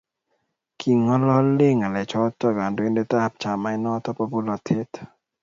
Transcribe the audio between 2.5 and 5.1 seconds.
kandoindetab chamainito bo bolatet.